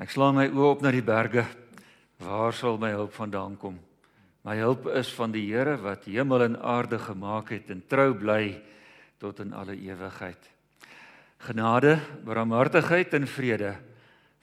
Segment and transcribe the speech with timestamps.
[0.00, 1.42] Ek slaan my oë op na die berge.
[2.24, 3.74] Waar sal my hulp vandaan kom?
[4.48, 8.54] My hulp is van die Here wat hemel en aarde gemaak het en trou bly
[9.20, 10.48] tot in alle ewigheid.
[11.44, 13.74] Genade, barmhartigheid en vrede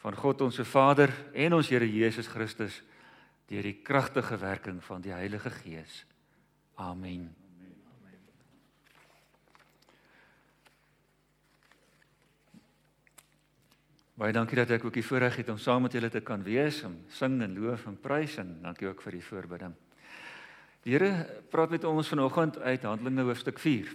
[0.05, 2.77] van God ons Vader en ons Here Jesus Christus
[3.49, 6.03] deur die kragtige werking van die Heilige Gees.
[6.77, 7.46] Amen.
[14.17, 16.79] Baie dankie dat ek ook die voorreg het om saam met julle te kan wees,
[16.87, 19.75] om sing en loof en prys en dankie ook vir die voorbidding.
[20.81, 21.11] Die Here
[21.53, 23.91] praat met ons vanoggend uit Handelinge hoofstuk 4,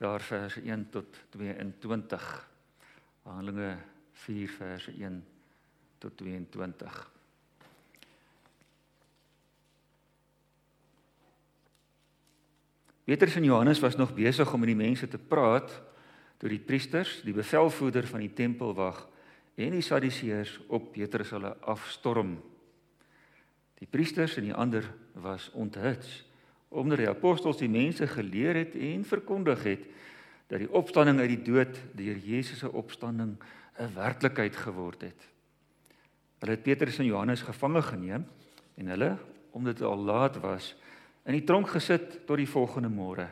[0.00, 2.24] daar verse 1 tot 22.
[3.28, 3.74] Handelinge
[4.24, 5.20] 4 verse 1
[6.00, 6.96] tot 22.
[13.04, 15.76] Petrus en Johannes was nog besig om met die mense te praat
[16.40, 19.04] toe die priesters, die bevelvoerder van die tempelwag
[19.58, 22.36] en die Sadduseërs op Petrus hulle afstorm.
[23.78, 24.86] Die priesters en die ander
[25.18, 26.24] was onthits
[26.68, 29.86] omdat die apostels die mense geleer het en verkondig het
[30.52, 33.38] dat die opstanding uit die dood deur Jesus se opstanding
[33.80, 35.28] 'n werklikheid geword het.
[36.38, 38.26] Hulle het Petrus en Johannes gevange geneem
[38.76, 39.16] en hulle,
[39.50, 40.76] omdat dit al laat was,
[41.24, 43.30] in die tronk gesit tot die volgende môre.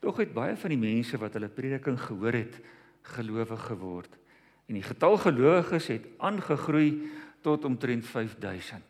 [0.00, 2.60] Tog het baie van die mense wat hulle prediking gehoor het,
[3.02, 4.18] gelowig geword
[4.66, 7.10] en die getal gelowiges het aangegroei
[7.44, 8.82] tot omtrent 5000.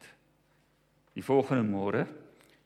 [1.16, 2.06] Die volgende môre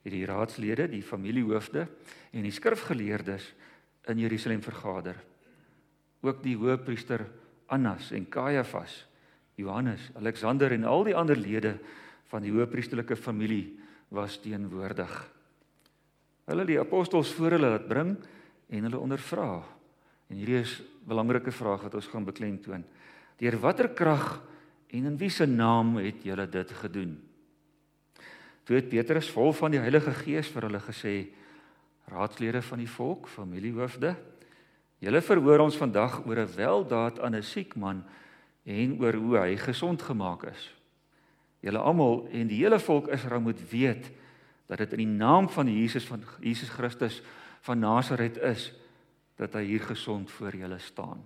[0.00, 1.86] het die raadslede, die familiehoofde
[2.32, 3.52] en die skrifgeleerdes
[4.10, 5.18] in Jerusalem vergader.
[6.22, 7.26] Ook die hoëpriester
[7.70, 9.04] Annas en Kajafas,
[9.60, 11.76] Johannes, Alexander en al die ander lede
[12.30, 13.78] van die hoëpriesterlike familie
[14.14, 15.12] was teenwoordig.
[16.50, 18.16] Hulle die apostels voor hulle laat bring
[18.70, 19.60] en hulle ondervra.
[20.30, 22.84] En hierdie is 'n belangrike vraag wat ons gaan beklemtoon.
[23.40, 24.42] Deur watter krag
[24.92, 27.14] en in wie se naam het julle dit gedoen?
[28.64, 31.14] Toe het Petrus vol van die Heilige Gees vir hulle gesê:
[32.10, 34.12] Raadslede van die volk, familiehoofde,
[35.00, 38.04] julle verhoor ons vandag oor 'n weldaad aan 'n siek man
[38.64, 40.74] en oor hoe hy gesond gemaak is.
[41.60, 44.10] Julle almal en die hele volk Israel moet weet
[44.66, 47.22] dat dit in die naam van Jesus van Jesus Christus
[47.60, 48.72] van Nasaret is
[49.36, 51.24] dat hy hier gesond voor julle staan.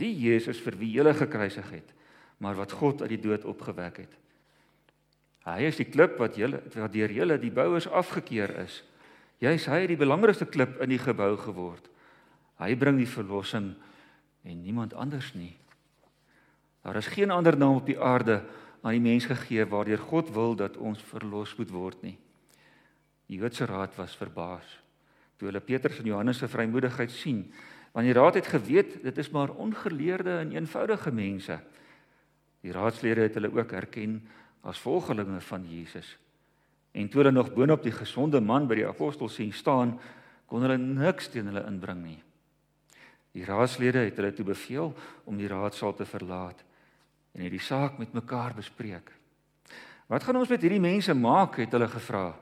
[0.00, 1.92] Die Jesus vir wie julle gekruisig het,
[2.42, 4.14] maar wat God uit die dood opgewek het.
[5.44, 8.80] Hy is die klip wat julle wat deur julle die bouers afgekeur is.
[9.44, 11.90] Jy's hy die belangrikste klip in die gebou geword.
[12.62, 13.74] Hy bring die verlossing
[14.44, 15.52] en niemand anders nie.
[16.84, 18.42] Daar is geen ander naam op die aarde
[18.84, 22.16] aan die mens gegee waardeur God wil dat ons verlos moet word nie.
[23.28, 24.84] Die Joodse raad was verbaas
[25.38, 27.44] toe hulle Petrus en Johannes se vrymoedigheid sien
[27.94, 31.60] Want die raad het geweet dit is maar ongeleerde en eenvoudige mense.
[32.66, 34.18] Die raadslede het hulle ook herken
[34.66, 36.16] as volgelinge van Jesus.
[36.90, 39.94] En toe hulle nog boonop die gesonde man by die apostels sien staan,
[40.50, 42.18] kon hulle niks teen hulle inbring nie.
[43.34, 44.92] Die raadslede het hulle toe beveel
[45.24, 46.64] om die raadsaal te verlaat
[47.34, 49.10] en hierdie saak met mekaar bespreek.
[50.10, 52.34] Wat gaan ons met hierdie mense maak het hulle gevra.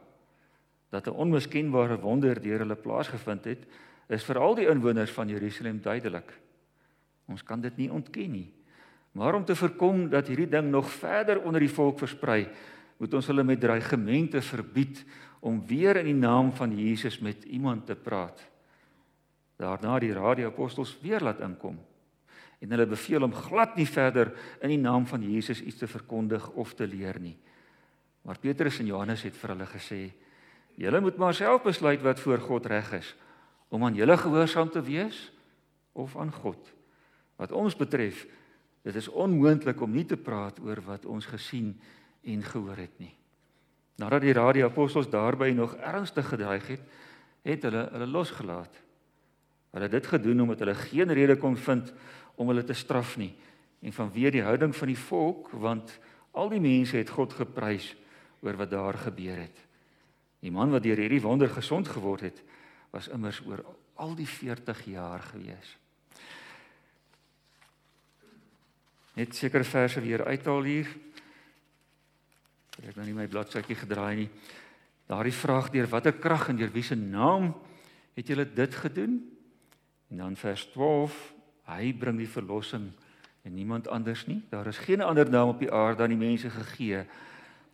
[0.93, 3.65] Dat 'n onmiskenbare wonder deur hulle plaasgevind het,
[4.13, 6.33] is vir al die inwoners van Jerusalem duidelik.
[7.31, 8.49] Ons kan dit nie ontken nie.
[9.13, 12.47] Maar om te voorkom dat hierdie ding nog verder onder die volk versprei,
[12.97, 15.03] moet ons hulle met dreigemente verbied
[15.41, 18.41] om weer in die naam van Jesus met iemand te praat.
[19.59, 21.81] Daarna die radioapostels weer laat inkom
[22.63, 24.31] en hulle beveel om glad nie verder
[24.63, 27.35] in die naam van Jesus iets te verkondig of te leer nie.
[28.23, 30.01] Maar Petrus en Johannes het vir hulle gesê:
[30.79, 33.15] "Julle moet maar self besluit wat voor God reg is."
[33.73, 35.33] Om aan julle gehoorsaam te wees
[35.97, 36.61] of aan God.
[37.41, 38.27] Wat ons betref,
[38.85, 41.73] dit is onmoontlik om nie te praat oor wat ons gesien
[42.23, 43.15] en gehoor het nie.
[43.97, 46.85] Nadat die radio apostels daarby nog ernstig gedreig het,
[47.43, 48.77] het hulle hulle losgelaat.
[49.73, 51.93] Hulle het dit gedoen omdat hulle geen rede kon vind
[52.37, 53.33] om hulle te straf nie
[53.83, 55.97] en vanweë die houding van die volk want
[56.39, 57.89] al die mense het God geprys
[58.45, 59.59] oor wat daar gebeur het.
[60.43, 62.43] Die man wat deur hierdie wonder gesond geword het,
[62.93, 63.65] was immers oor
[64.01, 65.77] al die 40 jaar gewees.
[69.17, 70.89] Net sekere verse weer uithaal hier.
[72.81, 74.29] Ek het nou nie my bladsytjie gedraai nie.
[75.09, 77.53] Daardie vraag deur watter krag en deur wie se naam
[78.17, 79.19] het julle dit gedoen?
[80.13, 81.17] En dan vers 12,
[81.73, 82.91] hy bring die verlossing
[83.43, 84.41] en niemand anders nie.
[84.53, 87.05] Daar is geen ander naam op die aarde aan die mense gegee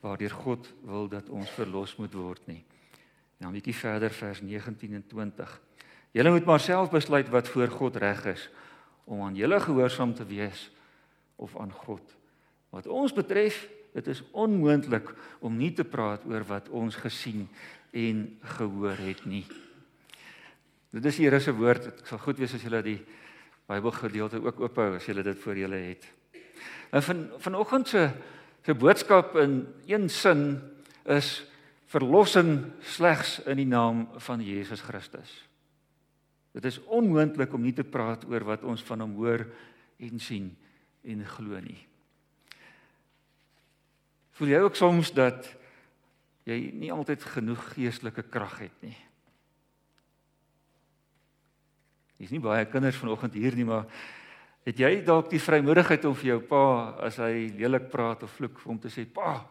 [0.01, 2.63] waardeur God wil dat ons verlos moet word nie.
[3.39, 5.61] En dan 'n bietjie verder vers 19 en 20.
[6.11, 8.51] Julle moet maar self besluit wat voor God reg is
[9.05, 10.71] om aan julle gehoorsaam te wees
[11.37, 12.17] of aan God.
[12.71, 17.49] Wat ons betref, dit is onmoontlik om nie te praat oor wat ons gesien
[17.91, 19.47] en gehoor het nie.
[20.91, 21.85] Dit is Here se woord.
[21.85, 23.01] Dit sal goed wees as julle die
[23.69, 26.07] Bybelgedeelte ook oophou as julle dit voor julle het.
[26.91, 28.11] Nou van vanoggend se
[28.65, 30.61] se boodskap in een sin
[31.05, 31.45] is
[31.89, 35.31] verlossing slegs in die naam van Jesus Christus.
[36.53, 39.47] Dit is onmoontlik om nie te praat oor wat ons van hom hoor
[39.99, 40.51] en sien
[41.09, 41.81] en glo nie.
[44.39, 45.49] Voel jy ook soms dat
[46.49, 48.97] jy nie altyd genoeg geestelike krag het nie?
[52.19, 53.87] Dis nie baie kinders vanoggend hier nie, maar
[54.67, 56.65] het jy dalk die vrymoedigheid om vir jou pa
[57.07, 59.47] as hy lelik praat of vloek om te sê, "Pa,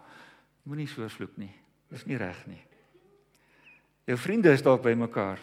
[0.68, 1.54] moenie so vloek nie.
[1.90, 2.62] Dis nie reg nie."
[4.08, 5.40] Jou vriende is dalk by mekaar.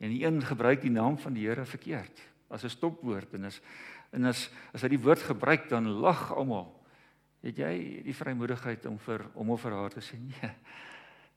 [0.00, 3.60] En die een gebruik die naam van die Here verkeerd as 'n stopwoord en as
[4.12, 6.80] en as as hy die woord gebruik dan lag almal.
[7.42, 10.50] Het jy die vrymoedigheid om vir om of vir haar te sê, "Nee.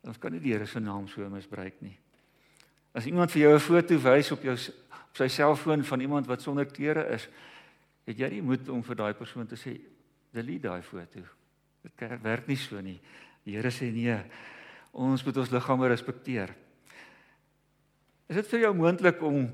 [0.03, 1.97] Ons kan nie die Here se naam so misbruik nie."
[2.93, 4.53] As iemand vir jou 'n foto wys op jou
[5.09, 7.27] op sy selfoon van iemand wat sonder klere is,
[8.05, 9.79] het jy nie moed om vir daai persoon te sê
[10.31, 11.19] delete daai foto.
[11.83, 13.01] Dit werk nie so nie.
[13.47, 14.17] Die Here sê nee.
[14.91, 16.51] Ons moet ons liggame respekteer.
[18.27, 19.45] Is dit vir jou moontlik om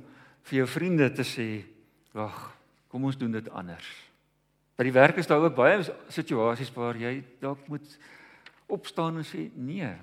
[0.49, 1.63] vir jou vriende te sê,
[2.13, 2.57] "Wag,
[2.89, 3.85] kom ons doen dit anders."
[4.75, 7.99] By die werk is daar ook baie situasies waar jy dalk moet
[8.67, 9.93] opstaan en sê, "Nee.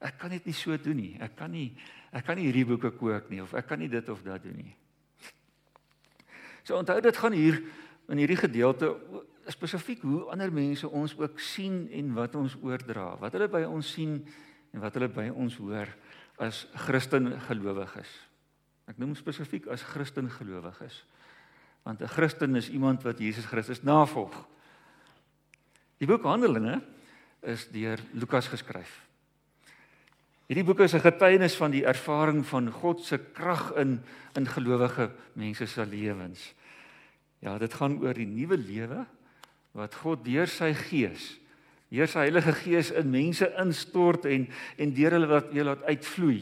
[0.00, 1.16] Ek kan dit nie so doen nie.
[1.20, 1.72] Ek kan nie
[2.12, 4.56] ek kan nie hierdie boeke kook nie of ek kan nie dit of dat doen
[4.56, 4.74] nie.
[6.64, 7.62] So onthou dit gaan hier
[8.08, 8.90] in hierdie gedeelte
[9.52, 13.16] spesifiek hoe ander mense ons ook sien en wat ons oordra.
[13.20, 14.18] Wat hulle by ons sien
[14.74, 15.90] en wat hulle by ons hoor
[16.40, 18.10] as Christen gelowiges.
[18.90, 21.04] Ek noem spesifiek as Christen gelowiges.
[21.84, 24.34] Want 'n Christen is iemand wat Jesus Christus navolg.
[25.98, 26.80] Die boek Handelinge
[27.42, 29.06] is deur Lukas geskryf.
[30.46, 34.02] Hierdie boek is 'n getuienis van die ervaring van God se krag in
[34.34, 36.54] in gelowige mense se lewens.
[37.38, 39.06] Ja, dit gaan oor die nuwe lewe
[39.76, 41.36] wat God deur sy gees,
[41.90, 46.40] deur sy Heilige Gees in mense instort en en deur hulle wat weer laat uitvloei.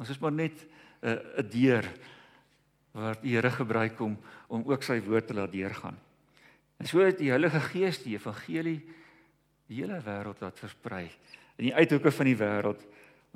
[0.00, 0.66] Ons is maar net
[1.02, 1.86] 'n uh, 'n deur
[2.92, 4.18] wat die Here gebruik om
[4.48, 5.98] om ook sy woord te laat deurgaan.
[6.78, 8.80] En so het die Heilige Gees die evangelie
[9.66, 11.10] die hele wêreld laat versprei
[11.56, 12.80] in die uithoeke van die wêreld.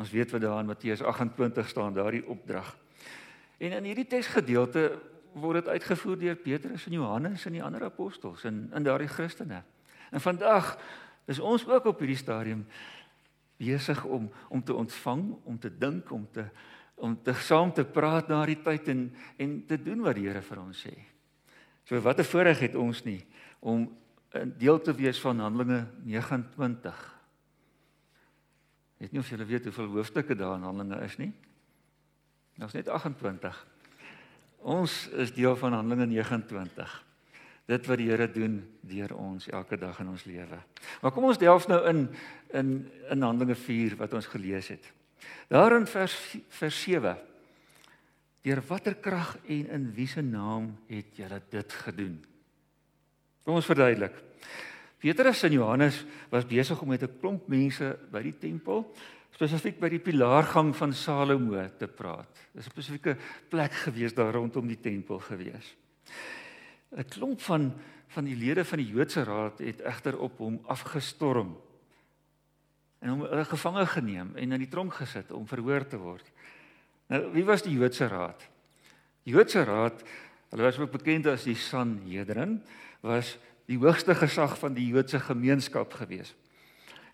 [0.01, 2.77] Ons weet wat daar in Matteus 28 staan, daardie opdrag.
[3.59, 4.89] En in hierdie teksgedeelte
[5.35, 9.63] word dit uitgevoer deur Petrus en Johannes en die ander apostels en in daardie Christene.
[10.11, 10.75] En vandag
[11.27, 12.67] is ons ook op hierdie stadium
[13.57, 16.47] besig om om te ontvang, om te dink, om te
[16.95, 20.43] om te saam te praat na die tyd en en te doen wat die Here
[20.43, 20.95] vir ons sê.
[21.85, 23.27] So wat 'n voorreg het ons nie
[23.61, 23.91] om
[24.35, 27.15] 'n deel te wees van Handelinge 29
[29.05, 31.33] Weet nie of julle weet hoeveel hoofstukke daar in Handelinge is nie.
[32.57, 33.67] Daar's net 28.
[34.65, 36.93] Ons is deel van Handelinge 29.
[37.69, 40.57] Dit wat die Here doen deur ons elke dag in ons lewe.
[41.03, 42.07] Maar kom ons delf nou in
[42.57, 42.71] in
[43.13, 44.87] in Handelinge 4 wat ons gelees het.
[45.53, 46.17] Daar in vers
[46.49, 47.17] vers 7.
[48.45, 52.17] Deur watter krag en in wiese naam het julle dit gedoen?
[53.45, 54.17] Kom ons verduidelik.
[55.01, 58.95] Petrus en Johannes was besig om met 'n klomp mense by die tempel,
[59.35, 62.31] spesifiek by die pilaargang van Salomo te praat.
[62.55, 63.17] Dis 'n spesifieke
[63.51, 65.77] plek gewees daar rondom die tempel gewees.
[66.97, 67.73] 'n Klomp van
[68.15, 71.57] van die lede van die Joodse raad het egter op hom afgestorm
[73.01, 76.31] en hom hulle gevange geneem en in die tronk gesit om verhoor te word.
[77.13, 78.47] Nou, wie was die Joodse raad?
[79.25, 80.05] Die Joodse raad,
[80.51, 82.63] hulle was ook bekend as die Sanhedrin,
[83.05, 83.35] was
[83.69, 86.35] die hoogste gesag van die Joodse gemeenskap gewees.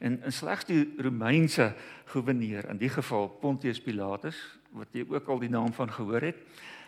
[0.01, 1.75] En in slegs die Romeinse
[2.13, 4.39] goewerneur, in die geval Pontius Pilatus,
[4.73, 6.41] wat jy ook al die naam van gehoor het,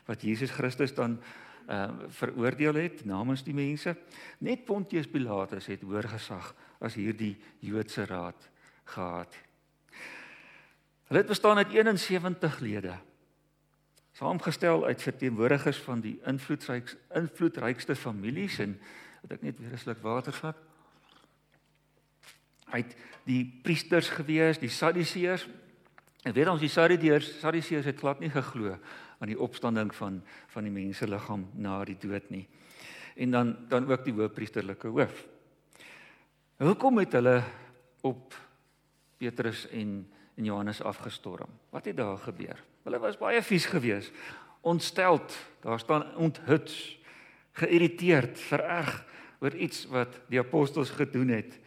[0.09, 1.21] wat Jesus Christus dan
[1.71, 3.95] uh veroordeel het namens die mense,
[4.43, 6.49] net Pontius Pilatus het hoër gesag
[6.83, 8.49] as hierdie Joodse raad
[8.91, 9.37] gehad.
[11.07, 12.97] Hulle het bestaan uit 71 lede
[14.13, 18.75] saamgestel uit verteenwoordigers van die invloedrykste invloedrykste families en
[19.23, 20.57] het ek net weer 'n sluk water vat.
[22.73, 22.97] Hy het
[23.29, 25.47] die priesters gewees, die Sadduseërs.
[26.23, 28.77] En weet ons die Sadduseërs, Sadduseërs het glad nie geglo
[29.23, 30.23] aan die opstanding van
[30.55, 32.47] van die menseliggaam na die dood nie.
[33.17, 35.27] En dan dan ook die hoofpriesterlike hoof.
[36.63, 37.43] Hoekom het hulle
[38.03, 38.35] op
[39.19, 40.03] Petrus en
[40.37, 41.51] en Johannes afgestorm?
[41.71, 42.57] Wat het daar gebeur?
[42.83, 44.13] Hulle was baie vies geweest,
[44.61, 45.37] ontsteld.
[45.61, 46.99] Daar staan onthuts
[47.53, 49.05] geïrriteerd, vererg
[49.43, 51.59] oor iets wat die apostels gedoen het.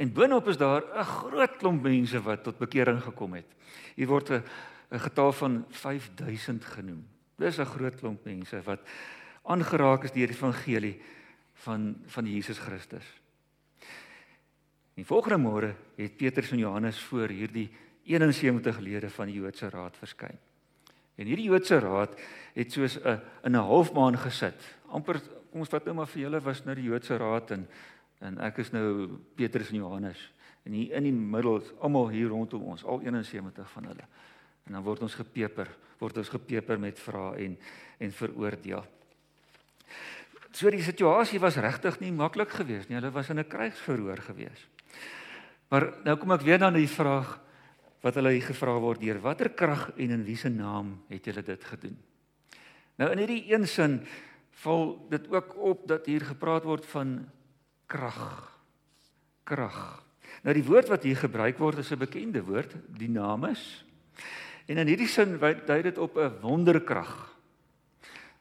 [0.00, 3.46] En binneop is daar 'n groot klomp mense wat tot bekering gekom het.
[3.94, 4.42] Hier word 'n
[4.90, 7.06] 'n getal van 5000 genoem.
[7.36, 8.80] Dis 'n groot klomp mense wat
[9.42, 11.00] aangeraak is deur die evangelie
[11.54, 13.04] van van Jesus Christus.
[14.94, 17.70] Die volgende môre het Petrus en Johannes voor hierdie
[18.04, 20.38] 71 lede van die Joodse Raad verskyn.
[21.14, 22.20] En hierdie Joodse Raad
[22.54, 24.78] het soos 'n in 'n halfmaan gesit.
[24.88, 27.68] amper kom ons vat nou maar vir julle was nou die Joodse Raad en
[28.20, 30.20] en ek is nou Petrus en Johannes.
[30.68, 34.06] En hier in die middel is almal hier rondom ons, al 71 van hulle.
[34.68, 37.56] En dan word ons gepeper, word ons gepeper met vrae en
[38.00, 38.84] en veroordeel.
[40.56, 42.96] So die situasie was regtig nie maklik geweest nie.
[42.96, 44.68] Hulle was in 'n krygsverhoor geweest.
[45.68, 47.38] Maar nou kom ek weer na die vraag
[48.02, 51.64] wat hulle hier gevra word deur watter krag en in wiese naam het julle dit
[51.64, 51.96] gedoen?
[52.96, 54.00] Nou in hierdie een sin
[54.64, 57.30] val dit ook op dat hier gepraat word van
[57.90, 58.46] krag.
[59.44, 59.80] Krag.
[60.46, 63.84] Nou die woord wat hier gebruik word is 'n bekende woord, dynamis.
[64.66, 67.34] En in hierdie sin dui dit op 'n wonderkrag.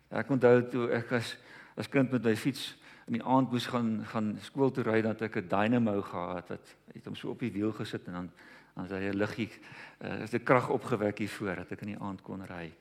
[0.09, 1.37] Ek onthou toe ek as
[1.77, 2.77] as kind met my fiets
[3.07, 6.75] in die aand moes gaan gaan skool toe ry dat ek 'n dynamo gehad het.
[6.93, 8.29] Het hom so op die wiel gesit en dan
[8.75, 9.51] dan sy 'n liggie
[10.01, 12.71] uh, is die krag opgewek hier voor dat ek in die aand kon ry.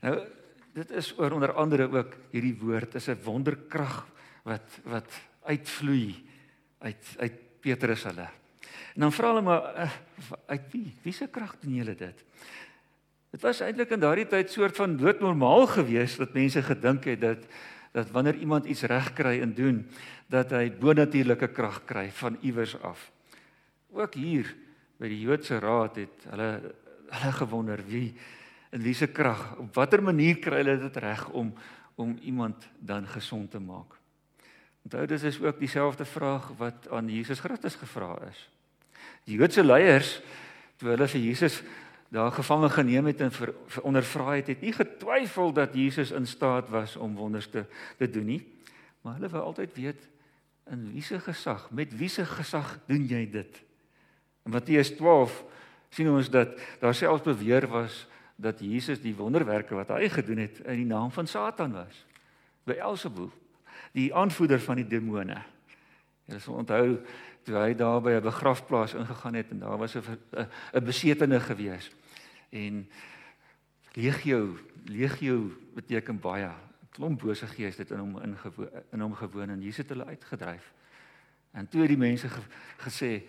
[0.00, 0.26] Nou
[0.72, 4.06] dit is oor onder andere ook hierdie woord is 'n wonderkrag
[4.44, 5.10] wat wat
[5.46, 6.14] uitvloei
[6.78, 8.28] uit uit Petrus hulle.
[8.94, 9.90] En dan vra hulle maar uh,
[10.46, 10.92] uit wie?
[11.02, 12.24] Wie se krag doen julle dit?
[13.34, 17.48] Dit was eintlik in daardie tyd soort van doodnormaal geweest dat mense gedink het dat
[17.96, 19.78] dat wanneer iemand iets reg kry en doen
[20.28, 23.10] dat hy bonatuurlike krag kry van iewers af.
[23.88, 24.50] Ook hier
[25.00, 26.50] by die Joodse Raad het hulle
[27.06, 28.10] hulle gewonder wie
[28.76, 31.54] in wie se krag op watter manier kry hulle dit reg om
[31.96, 33.95] om iemand dan gesond te maak.
[34.86, 38.48] Onthou dis is ook dieselfde vraag wat aan Jesus Christus gevra is.
[39.26, 40.20] Die Joodse leiers
[40.78, 41.56] toe hulle vir Jesus
[42.14, 46.26] daar gevange geneem het en ver, ver ondervra het, het nie getwyfel dat Jesus in
[46.26, 47.64] staat was om wonders te
[47.98, 48.44] te doen nie.
[49.02, 50.04] Maar hulle wou altyd weet
[50.70, 53.58] in wie se gesag, met wie se gesag doen jy dit?
[54.46, 55.40] In Matteus 12
[55.90, 58.04] sien ons dat daar selfs beweer was
[58.38, 62.04] dat Jesus die wonderwerke wat hy gedoen het in die naam van Satan was.
[62.62, 63.32] By Elsebul
[63.96, 65.38] die aanvoerder van die demone.
[66.26, 66.98] Jy sal onthou
[67.46, 70.18] toe hy daar by 'n begrafplaas ingegaan het en daar was 'n
[70.74, 71.90] 'n besetene gewees.
[72.50, 72.88] En
[73.94, 76.48] legio, legio beteken baie.
[76.48, 80.04] 'n Klomp bose geeste het in hom ingewoon in hom gewoon en Jesus het hulle
[80.04, 80.72] uitgedryf.
[81.52, 82.40] En toe het die mense ge,
[82.76, 83.22] gesê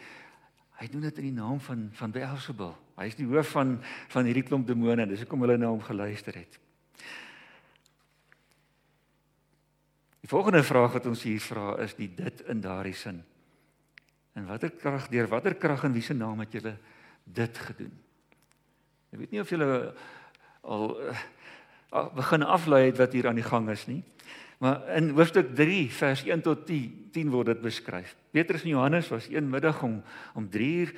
[0.80, 2.76] hy doen dit in die naam van van Beelzebul.
[2.96, 5.08] Hy is die hoof van van hierdie klomp demone.
[5.08, 6.60] Dis hoekom hulle na hom geluister het.
[10.28, 13.22] Die volgende vraag wat ons hier vra is die dit in daardie sin.
[14.36, 16.74] En watter krag deur watter krag en wie se naam het julle
[17.24, 17.94] dit gedoen?
[19.16, 19.70] Ek weet nie of julle
[20.68, 21.16] al uh,
[22.18, 24.02] begin aflei het wat hier aan die gang is nie.
[24.60, 28.12] Maar in hoofstuk 3 vers 1 tot 10, 10 word dit beskryf.
[28.36, 30.02] Petrus en Johannes was een middag om
[30.36, 30.96] om 3 uur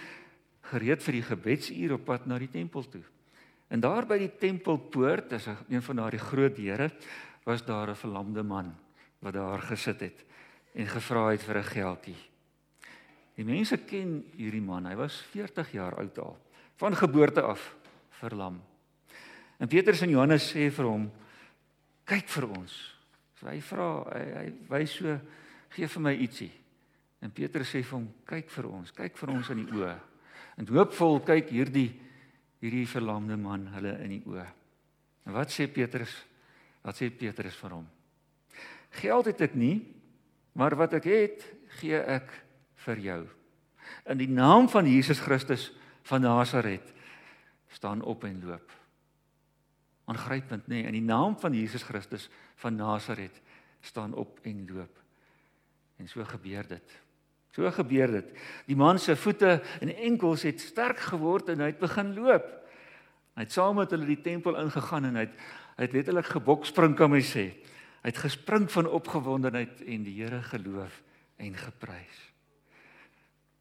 [0.74, 3.06] gereed vir die gebedsuur op pad na die tempel toe.
[3.70, 6.90] En daar by die tempelpoort, is een van daardie groot deure,
[7.46, 8.74] was daar 'n verlamde man
[9.20, 10.26] wat daar gesit het
[10.74, 12.18] en gevra het vir 'n geldjie.
[13.36, 14.86] Die mense ken hierdie man.
[14.86, 16.38] Hy was 40 jaar oud al,
[16.76, 17.76] van geboorte af
[18.10, 18.62] verlam.
[19.58, 21.12] En Petrus en Johannes sê vir hom:
[22.06, 22.96] "Kyk vir ons."
[23.40, 25.20] So hy vra, hy, hy wys so,
[25.70, 26.52] "Gee vir my ietsie."
[27.22, 30.00] En Petrus sê vir hom: "Kyk vir ons, kyk vir ons in die oë."
[30.58, 32.02] En hoopvol kyk hierdie
[32.60, 34.48] hierdie verlamde man hulle in die oë.
[35.26, 36.12] En wat sê Petrus?
[36.84, 37.88] Wat sê Petrus vir hom?
[38.90, 39.84] Geld het ek nie,
[40.58, 41.46] maar wat ek het,
[41.80, 42.32] gee ek
[42.86, 43.22] vir jou.
[44.10, 45.70] In die naam van Jesus Christus
[46.10, 46.94] van Nasaret
[47.70, 48.72] staan op en loop.
[50.10, 52.30] Aangrypend nê, nee, in die naam van Jesus Christus
[52.62, 53.42] van Nasaret
[53.86, 54.98] staan op en loop.
[55.98, 56.98] En so gebeur dit.
[57.54, 58.34] So gebeur dit.
[58.70, 62.48] Die man se voete en enkels het sterk geword en hy het begin loop.
[63.38, 65.42] Hy het saam met hulle die tempel ingegaan en hy het
[65.80, 67.46] hy het letterlik gebokspring kan my sê.
[68.00, 71.02] Hy het gespring van opgewondenheid en die Here geloof
[71.40, 72.20] en geprys.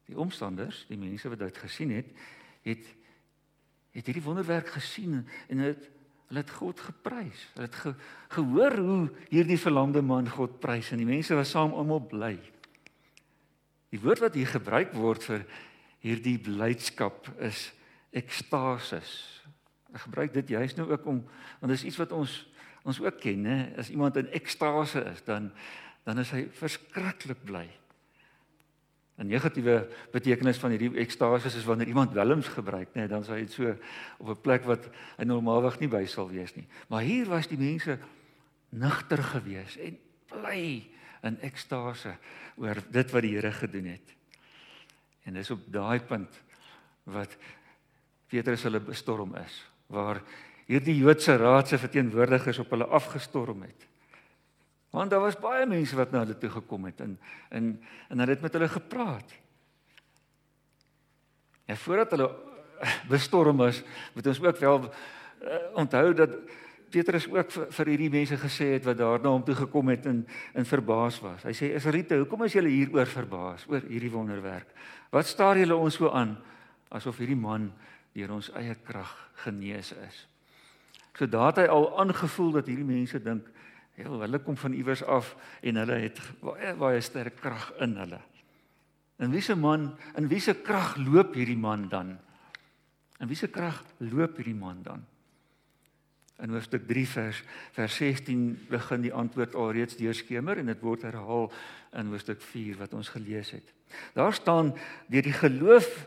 [0.08, 2.12] Die omstanders, die mense wat dit gesien het,
[2.66, 2.94] het
[3.96, 5.88] het hierdie wonderwerk gesien en het
[6.28, 7.40] hulle het God geprys.
[7.54, 7.94] Hulle het ge,
[8.36, 12.34] gehoor hoe hierdie verlamde man God prys en die mense was saam almal bly.
[13.88, 15.46] Die woord wat hier gebruik word vir
[16.04, 17.70] hierdie blydskap is
[18.12, 19.10] ekstasis.
[19.94, 22.36] Ek gebruik dit juist nou ook om want dit is iets wat ons
[22.88, 23.58] ons ook ken, né?
[23.78, 25.52] As iemand in ekstase is, dan
[26.08, 27.66] dan is hy verskriklik bly.
[29.18, 33.08] 'n Negatiewe betekenis van hierdie ekstase is wanneer iemand welms gebruik, né?
[33.10, 33.74] Dan sou hy dit so
[34.18, 36.66] op 'n plek wat hy normaalweg nie by sal wees nie.
[36.88, 37.98] Maar hier was die mense
[38.70, 40.88] nugter geweest en bly
[41.22, 42.16] in ekstase
[42.56, 44.14] oor dit wat die Here gedoen het.
[45.24, 46.40] En dis op daai punt
[47.04, 47.36] wat
[48.28, 50.22] Petrus hulle bestorm is, waar
[50.68, 53.86] hierdie Joodse raad se verteenwoordigers op hulle afgestorm het.
[54.92, 57.72] Want daar was baie mense wat na hulle toe gekom het en en
[58.08, 59.32] en hulle het met hulle gepraat.
[61.68, 62.28] En voordat hulle
[63.08, 63.82] bestorm is,
[64.14, 66.36] moet ons ook wel uh, onthou dat
[66.88, 70.06] Petrus ook vir, vir hierdie mense gesê het wat daar na hom toe gekom het
[70.08, 70.22] en
[70.56, 71.44] in verbaas was.
[71.44, 74.72] Hy sê: "Israeliete, hoekom is julle hieroor verbaas oor hierdie wonderwerk?
[75.12, 76.38] Wat staar julle ons so aan
[76.88, 77.70] asof hierdie man
[78.16, 79.12] deur ons eie krag
[79.44, 80.24] genees is?"
[81.18, 83.46] So daat hy al aangevoel dat hierdie mense dink,
[83.98, 86.20] "Ja, hulle kom van iewers af en hulle het
[86.78, 88.20] baie sterk krag in hulle."
[89.18, 92.18] En wiese man, in wiese krag loop hierdie man dan?
[93.18, 95.04] In wiese krag loop hierdie man dan?
[96.38, 101.50] In hoofstuk 3 vers vers 16 begin die antwoord alreeds deurskemer en dit word herhaal
[101.98, 103.74] in hoofstuk 4 wat ons gelees het.
[104.14, 104.70] Daar staan
[105.08, 106.06] deur die geloof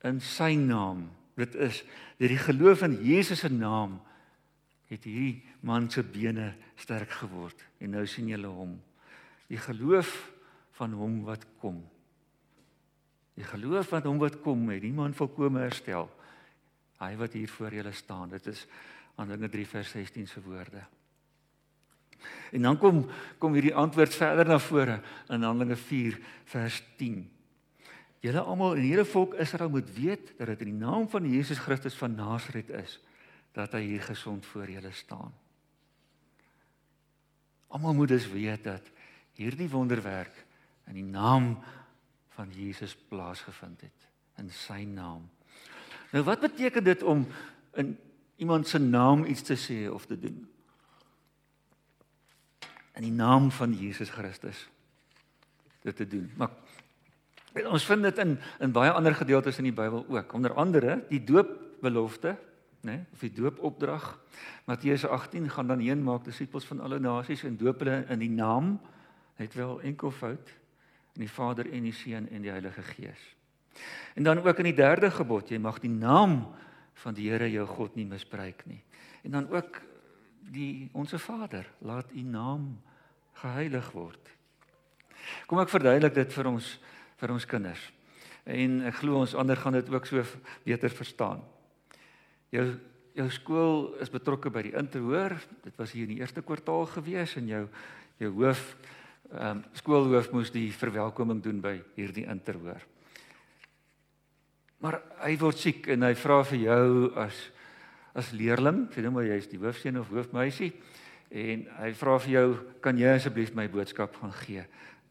[0.00, 1.10] in sy naam.
[1.36, 1.84] Dit is
[2.16, 4.00] deur die geloof in Jesus se naam
[4.90, 8.76] het hierdie man se bene sterk geword en nou sien julle hom.
[9.50, 10.12] Die geloof
[10.78, 11.80] van hom wat kom.
[13.36, 16.08] Die geloof van hom wat kom het die man volkome herstel.
[17.02, 18.30] Hy wat hier voor julle staan.
[18.32, 18.64] Dit is
[19.16, 20.82] Handelinge 3 vers 16 se woorde.
[22.52, 23.04] En dan kom
[23.38, 26.18] kom hierdie antwoord verder na vore in Handelinge 4
[26.52, 27.24] vers 10.
[28.24, 31.58] Julle almal en hele volk Israel moet weet dat dit in die naam van Jesus
[31.58, 32.98] Christus van Nasaret is
[33.56, 35.32] dat hy hier gesond voor julle staan.
[37.72, 38.84] Almal moet dus weet dat
[39.36, 40.44] hierdie wonderwerk
[40.86, 41.56] in die naam
[42.36, 44.04] van Jesus plaasgevind het
[44.36, 45.24] in sy naam.
[46.12, 47.24] Nou wat beteken dit om
[47.80, 47.96] in
[48.36, 50.44] iemand se naam iets te sê of te doen?
[52.96, 54.68] In die naam van Jesus Christus
[55.82, 56.28] dit te doen.
[56.36, 56.50] Maar
[57.64, 60.32] ons vind dit in in baie ander gedeeltes in die Bybel ook.
[60.32, 62.36] Onder andere die doopbelofte
[62.86, 64.04] nê, of die doopopdrag.
[64.68, 68.32] Matteus 18 gaan dan heen maak disippels van alle nasies en doop hulle in die
[68.32, 68.76] naam
[69.36, 70.52] het wel enkel fout
[71.16, 73.22] in die Vader en die Seun en die Heilige Gees.
[74.14, 76.40] En dan ook in die derde gebod, jy mag die naam
[77.02, 78.80] van die Here jou God nie misbruik nie.
[79.24, 79.80] En dan ook
[80.52, 82.76] die onsse Vader, laat u naam
[83.42, 84.32] geheilig word.
[85.46, 86.76] Kom ek verduidelik dit vir ons
[87.16, 87.80] vir ons kinders.
[88.44, 90.22] En ek glo ons ander gaan dit ook so
[90.66, 91.40] beter verstaan.
[92.54, 92.66] Jou
[93.16, 95.32] jou skool is betrokke by die interhoor.
[95.64, 97.64] Dit was hier in die eerste kwartaal gewees en jou
[98.20, 98.62] jou hoof
[99.26, 102.84] ehm um, skoolhoof moes die verwelkoming doen by hierdie interhoor.
[104.78, 107.40] Maar hy word siek en hy vra vir jou as
[108.16, 110.70] as leerling, sê nou maar jy's die hoofseun of hoofmeisie
[111.36, 112.46] en hy vra vir jou,
[112.80, 114.62] kan jy asseblief my boodskap gaan gee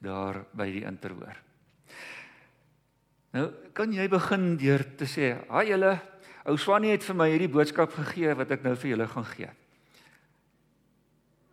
[0.02, 1.38] daar by die interhoor.
[3.36, 3.46] Nou,
[3.76, 6.00] kan jy begin deur te sê, "Haai julle,
[6.46, 9.50] Ou Swanie het vir my hierdie boodskap gegee wat ek nou vir julle gaan gee.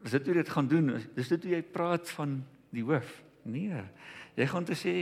[0.04, 0.90] Is dit hoe dit gaan doen?
[1.16, 2.40] Dis dit hoe jy praat van
[2.74, 3.14] die hoof?
[3.48, 3.84] Nee.
[4.36, 4.94] Jy gaan te sê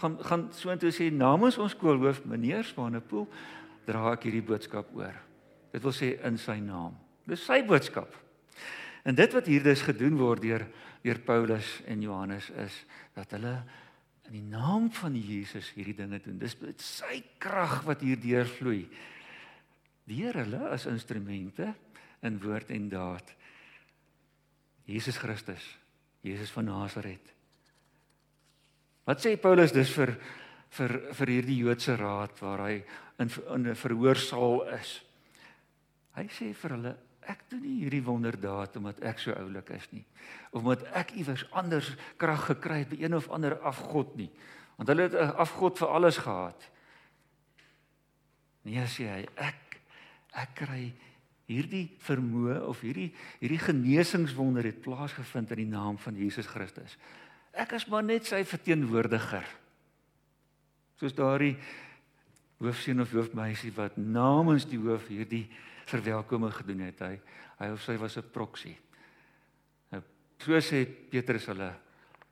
[0.00, 3.26] gaan gaan so intoe sê namens ons skoolhoof meneer Swanepoel
[3.86, 5.14] dra ek hierdie boodskap oor.
[5.74, 6.96] Dit wil sê in sy naam.
[7.26, 8.10] Dis sy boodskap.
[9.06, 10.66] En dit wat hier dus gedoen word deur
[11.06, 12.80] deur Paulus en Johannes is
[13.14, 13.60] dat hulle
[14.26, 16.40] in die naam van Jesus hierdie dinge doen.
[16.40, 18.88] Dis sy krag wat hier deurvloei
[20.06, 21.72] deur hulle as instrumente
[22.26, 23.32] in woord en daad.
[24.86, 25.64] Jesus Christus,
[26.22, 27.32] Jesus van Nasaret.
[29.06, 30.16] Wat sê Paulus dus vir
[30.76, 32.84] vir vir hierdie Joodse raad waar hy
[33.22, 35.02] in in 'n verhoorsaal is?
[36.16, 40.04] Hy sê vir hulle ek doen nie hierdie wonderdaad omdat ek so oulik is nie
[40.52, 41.90] of omdat ek iewers anders
[42.20, 44.30] krag gekry het by een of ander afgod nie
[44.76, 46.70] want hulle het 'n afgod vir alles gehad
[48.64, 49.65] nee sê hy ek
[50.36, 50.84] ek kry
[51.46, 56.96] hierdie vermoë of hierdie hierdie genesingswonder het plaasgevind in die naam van Jesus Christus.
[57.56, 59.46] Ek is maar net sy verteenwoordiger.
[61.00, 61.54] Soos daardie
[62.60, 65.44] hoofseun of hoofmeisie wat namens die hoof hierdie
[65.86, 67.00] verwelkoming gedoen het.
[67.00, 67.16] Hy
[67.56, 68.76] hy of sy was 'n proksie.
[69.92, 70.02] Nou
[70.38, 71.72] so sê Petrus hulle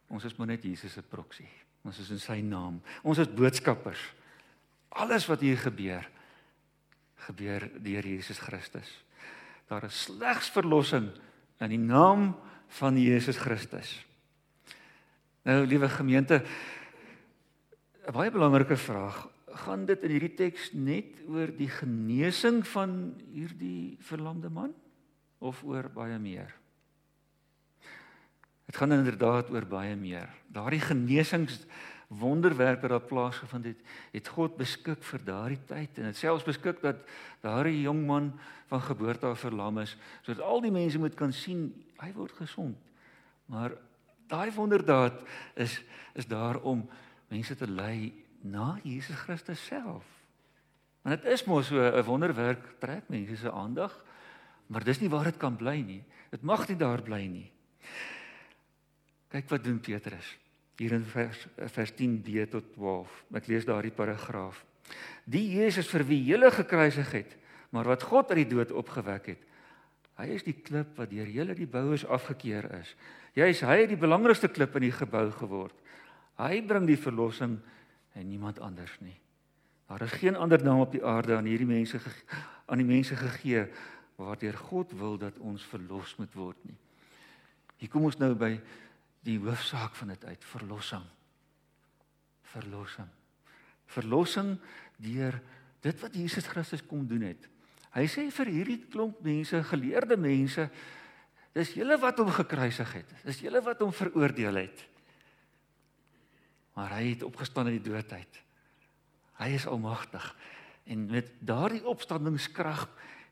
[0.08, 1.48] ons is maar net Jesus se proksie.
[1.84, 2.80] Ons is in sy naam.
[3.02, 4.00] Ons is boodskappers.
[4.90, 6.04] Alles wat hier gebeur
[7.14, 9.04] gebeur deur Jesus Christus.
[9.68, 11.10] Daar is slegs verlossing
[11.60, 12.34] in die naam
[12.80, 14.06] van Jesus Christus.
[15.44, 16.42] Nou liewe gemeente,
[18.08, 19.28] 'n baie belangrike vraag.
[19.46, 24.74] Gaan dit in hierdie teks net oor die genesing van hierdie verlamde man
[25.38, 26.54] of oor baie meer?
[28.66, 30.28] Dit gaan inderdaad oor baie meer.
[30.48, 31.66] Daardie genesings
[32.08, 33.80] wonderwerk wat plaasgevind het,
[34.12, 37.00] het God beskik vir daardie tyd en dit selfs beskik dat
[37.42, 38.32] daardie jong man
[38.70, 41.70] van geboorte af verlam is sodat al die mense moet kan sien
[42.02, 42.76] hy word gesond.
[43.46, 43.76] Maar
[44.28, 45.22] daai wonderdaad
[45.54, 45.80] is
[46.14, 46.84] is daar om
[47.28, 50.04] mense te lei na Jesus Christus self.
[51.02, 54.04] Want dit is mos so 'n wonderwerk trek mense se aandag,
[54.66, 56.04] maar dis nie waar dit kan bly nie.
[56.30, 57.52] Dit mag nie daar bly nie.
[59.28, 60.43] Kyk wat doen Petrus
[60.78, 63.18] hier in vers vers 10b tot 12.
[63.38, 64.64] Ek lees daardie paragraaf.
[65.24, 67.36] Die Jesus vir wie julle gekruisig het,
[67.72, 69.44] maar wat God uit die dood opgewek het.
[70.18, 72.92] Hy is die klip wat deur julle die bouers afgekeur is.
[73.34, 75.74] Jy is hy het die belangrikste klip in die gebou geword.
[76.38, 77.56] Hy bring die verlossing
[78.14, 79.16] en niemand anders nie.
[79.90, 82.00] Daar is geen ander naam op die aarde aan hierdie mense
[82.66, 83.66] aan die mense gegee
[84.16, 86.76] waardeur God wil dat ons verlos moet word nie.
[87.82, 88.54] Hier kom ons nou by
[89.24, 91.04] die hoofsaak van dit uit, verlossing.
[92.54, 93.10] Verlossing.
[93.94, 94.54] Verlossing
[95.02, 95.40] deur
[95.84, 97.48] dit wat Jesus Christus kom doen het.
[97.94, 100.68] Hy sê vir hierdie klomp mense, geleerde mense,
[101.54, 103.14] dis julle wat hom gekruisig het.
[103.24, 104.88] Dis julle wat hom veroordeel het
[106.74, 108.40] maar hy het opgestaan uit die dood uit.
[109.38, 110.24] Hy is almagtig.
[110.84, 112.88] En met daardie opstandingskrag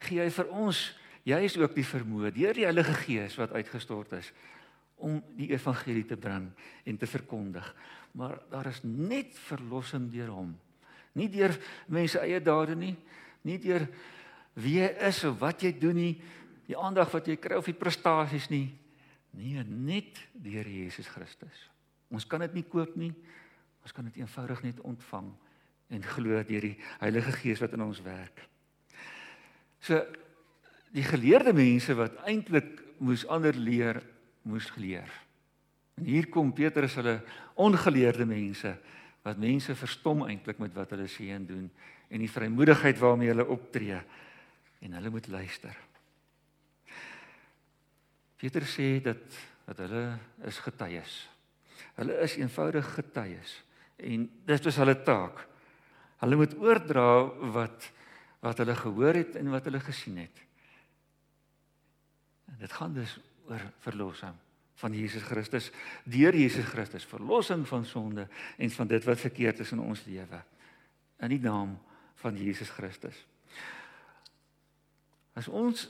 [0.07, 0.83] gee hy vir ons,
[1.27, 4.33] jy is ook die vermoë deur die Heilige Gees wat uitgestort is
[5.03, 6.49] om die evangelie te bring
[6.85, 7.67] en te verkondig.
[8.19, 10.53] Maar daar is net verlossing deur hom.
[11.19, 11.55] Nie deur
[11.93, 12.95] mense eie dade nie,
[13.45, 13.87] nie deur
[14.55, 16.15] wie jy is of wat jy doen nie,
[16.69, 18.69] die aandag wat jy kry of die prestasies nie.
[19.33, 21.69] Nee, net deur Jesus Christus.
[22.13, 23.13] Ons kan dit nie koop nie.
[23.83, 25.31] Ons kan dit eenvoudig net ontvang
[25.93, 28.45] en glo deur die Heilige Gees wat in ons werk.
[29.83, 29.99] So
[30.93, 33.99] die geleerde mense wat eintlik moes ander leer,
[34.49, 35.09] moes geleer.
[35.95, 37.21] En hier kom Petrus hulle
[37.61, 38.75] ongeleerde mense
[39.23, 41.69] wat mense verstom eintlik met wat hulle sê en doen
[42.13, 44.01] en die vrymoedigheid waarmee hulle optree
[44.83, 45.77] en hulle moet luister.
[48.43, 49.23] Petrus sê dat
[49.63, 51.13] dat hulle is getuies.
[51.95, 53.53] Hulle is eenvoudig getuies
[54.03, 55.45] en dit is hulle taak.
[56.23, 57.07] Hulle moet oordra
[57.55, 57.93] wat
[58.43, 60.41] wat hulle gehoor het en wat hulle gesien het.
[62.51, 63.13] En dit gaan dus
[63.49, 64.35] oor verlossing
[64.83, 65.71] van Jesus Christus
[66.05, 70.43] deur Jesus Christus, verlossing van sonde en van dit wat verkeerd is in ons lewe.
[71.23, 71.77] In die naam
[72.23, 73.17] van Jesus Christus.
[75.39, 75.89] As ons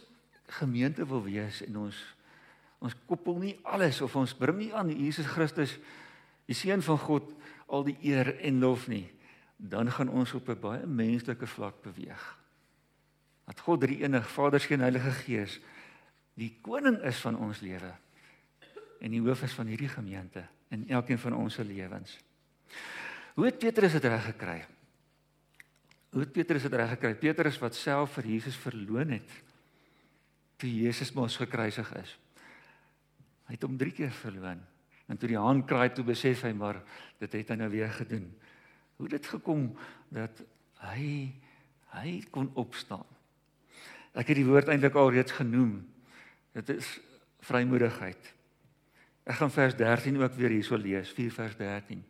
[0.59, 2.03] gemeente wil wees en ons
[2.83, 5.77] ons koppel nie alles of ons bring nie aan Jesus Christus
[6.51, 7.29] die seun van God
[7.71, 9.07] al die eer en lof nie,
[9.57, 12.38] dan gaan ons op 'n baie menslike vlak beweeg.
[13.47, 15.61] Dat God drie enig Vader, Seun, Heilige Gees
[16.38, 17.92] die koning is van ons lewe
[19.03, 22.16] en die hoof is van hierdie gemeente in elkeen van ons se lewens.
[23.35, 24.59] Hoe het Petrus dit reg gekry?
[26.12, 27.14] Hoe het Petrus dit reg gekry?
[27.21, 29.38] Petrus wat self vir Jesus verloon het
[30.62, 32.11] toe Jesus mos gekruisig is.
[33.49, 34.61] Hy het hom 3 keer verloon.
[35.11, 36.79] En toe die haan kraai toe besef hy maar
[37.21, 38.29] dit het hy nou weer gedoen.
[39.01, 39.73] Hoe dit gekom
[40.14, 40.45] dat
[40.87, 41.33] hy
[41.92, 43.05] hy kon opstaan.
[44.16, 45.83] Ek het die woord eintlik al reeds genoem.
[46.53, 47.01] Dit is
[47.41, 48.35] vrymoedigheid.
[49.25, 52.05] Ek gaan vers 13 ook weer hierso lees, 4 vers 13.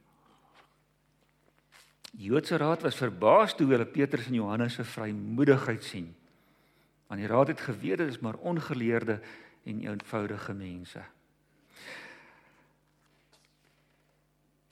[2.12, 6.10] Die Joodse raad was verbaas toe hulle Petrus en Johannes se vrymoedigheid sien.
[7.06, 9.20] Want die raad het geweet dit is maar ongeleerde
[9.64, 11.04] en eenvoudige mense.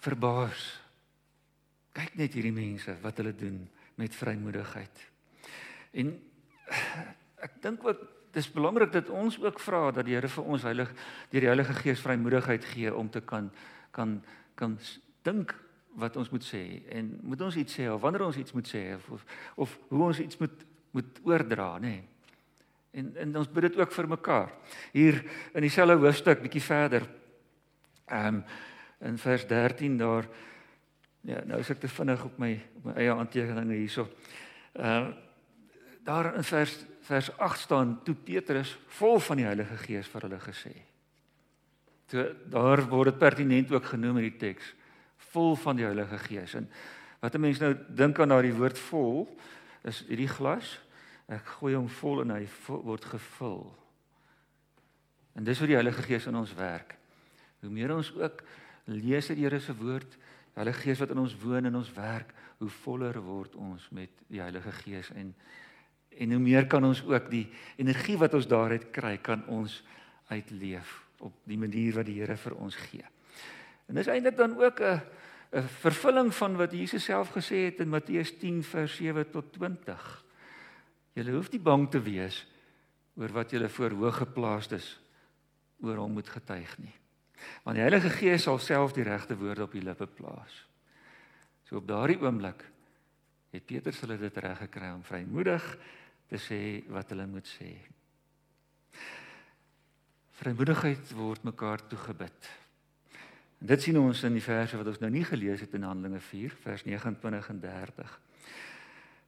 [0.01, 0.61] verbaas.
[1.97, 3.59] Kyk net hierdie mense wat hulle doen
[4.01, 5.03] met vrymoedigheid.
[6.01, 6.15] En
[7.47, 10.93] ek dink ook dis belangrik dat ons ook vra dat die Here vir ons heilig
[11.31, 13.51] deur die Heilige Gees vrymoedigheid gee om te kan
[13.91, 14.21] kan
[14.55, 14.79] kan
[15.23, 15.55] dink
[15.99, 18.85] wat ons moet sê en moet ons iets sê of wanneer ons iets moet sê
[18.95, 19.25] of of,
[19.57, 21.89] of hoe ons iets moet moet oordra nê.
[21.89, 22.03] Nee.
[22.91, 24.53] En en ons bid dit ook vir mekaar.
[24.93, 25.21] Hier
[25.55, 27.07] in dieselfde hoofstuk bietjie verder.
[28.07, 28.45] Ehm um,
[29.01, 30.27] in vers 13 daar
[31.25, 34.09] ja nou is ek te vinnig op my op my eie aantekeninge hierso.
[34.75, 35.15] Ehm uh,
[36.05, 36.75] daar in vers
[37.11, 40.75] vers 8 staan toe Petrus vol van die Heilige Gees vir hulle gesê.
[42.11, 44.75] Toe daar word dit pertinent ook genoem in die teks
[45.31, 46.69] vol van die Heilige Gees en
[47.21, 49.29] wat 'n mens nou dink aan daardie woord vol
[49.85, 50.79] is hierdie glas
[51.29, 53.63] ek gooi hom vol en hy word gevul.
[55.39, 56.97] En dis hoe die Heilige Gees in ons werk.
[57.61, 58.43] Hoe meer ons ook
[58.85, 61.93] lees uit die Here se woord, die Heilige Gees wat in ons woon en ons
[61.95, 65.35] werk, hoe voller word ons met die Heilige Gees en
[66.19, 67.47] en hoe meer kan ons ook die
[67.77, 69.83] energie wat ons daaruit kry kan ons
[70.29, 73.05] uitleef op die manier wat die Here vir ons gee.
[73.89, 75.01] En dis eintlik dan ook 'n
[75.51, 80.25] 'n vervulling van wat Jesus self gesê het in Matteus 10 vers 7 tot 20.
[81.13, 82.47] Julle hoef nie bang te wees
[83.19, 85.01] oor wat julle voor hoog geplaastes
[85.83, 86.95] oor hom moet getuig nie.
[87.65, 90.67] Want die Heilige Gees sal self die regte woorde op die lippe plaas.
[91.65, 92.63] So op daardie oomblik
[93.51, 95.67] het Petrus hulle dit reg gekry om vrymoedig
[96.31, 96.61] te sê
[96.93, 97.75] wat hulle moet sê.
[100.41, 102.49] Vrymoedigheid word mekaar toegebid.
[103.61, 106.23] En dit sien ons in die verse wat ons nou nie gelees het in Handelinge
[106.31, 108.17] 4 vers 29 en 30.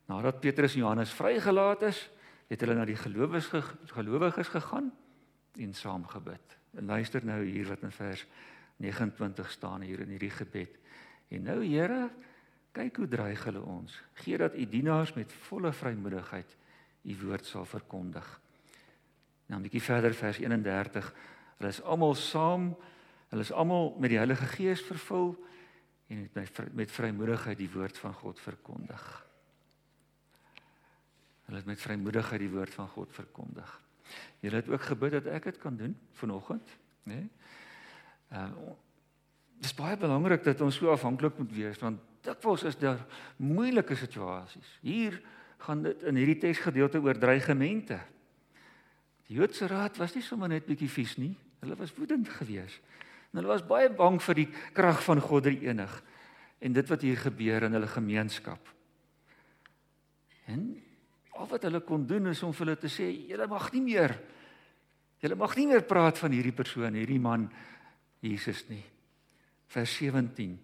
[0.09, 2.01] Nadat Petrus en Johannes vrygelaat is,
[2.49, 3.51] het hulle na die gelowiges
[3.93, 4.91] gelowiges gegaan
[5.61, 6.59] en saam gebid.
[6.79, 8.25] En luister nou hier wat in vers
[8.81, 10.79] 29 staan hier in hierdie gebed.
[11.33, 12.09] En nou Here,
[12.73, 13.93] Kyk hoe dreig hulle ons.
[14.25, 16.57] Gee dat u dienaars met volle vrymoedigheid
[17.03, 18.41] u woord sal verkondig.
[19.47, 21.15] Nou 'n bietjie verder vers 31.
[21.57, 22.77] Hulle is almal saam.
[23.29, 25.45] Hulle is almal met die Heilige Gees vervul
[26.07, 29.27] en het met vrymoedigheid die woord van God verkondig.
[31.45, 33.81] Hulle het met vrymoedigheid die woord van God verkondig.
[34.41, 36.69] Julle het ook gebid dat ek dit kan doen vanoggend,
[37.03, 37.15] né?
[37.15, 37.31] Nee?
[38.33, 38.73] Uh
[39.63, 42.99] dis baie belangrik dat ons so afhanklik moet wees want dikwels is daar
[43.37, 44.79] moeilike situasies.
[44.81, 45.21] Hier
[45.63, 48.01] gaan dit in hierdie teksgedeelte oor dreigemente.
[49.29, 51.35] Die Joodse raad was nie sommer net bietjie vies nie.
[51.63, 52.83] Hulle was woedend geweest.
[53.31, 55.95] En hulle was baie bang vir die krag van God drie enig
[56.63, 58.69] en dit wat hier gebeur in hulle gemeenskap.
[60.51, 60.67] En
[61.39, 64.15] al wat hulle kon doen is om vir hulle te sê, julle mag nie meer
[65.23, 67.47] julle mag nie meer praat van hierdie persoon, hierdie man
[68.23, 68.83] Jesus nie.
[69.71, 70.57] Vers 17.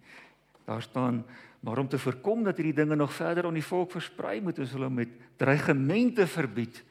[0.67, 1.23] Daar staan
[1.59, 4.71] Maar om te voorkom dat hierdie dinge nog verder onder die volk versprei, moet ons
[4.71, 6.83] hulle met dreigemente verbied